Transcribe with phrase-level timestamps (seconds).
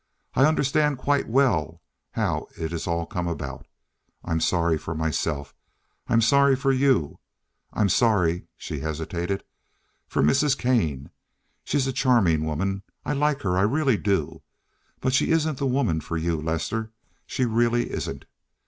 [0.33, 1.79] I understand quite well
[2.13, 3.67] how it has all come about.
[4.25, 5.53] I'm sorry for myself.
[6.07, 7.19] I'm sorry for you.
[7.71, 10.57] I'm sorry—" she hesitated—"for Mrs.
[10.57, 11.11] Kane.
[11.63, 12.81] She's a charming woman.
[13.05, 13.59] I like her.
[13.59, 14.41] I really do.
[15.01, 16.91] But she isn't the woman for you, Lester;
[17.27, 18.25] she really isn't.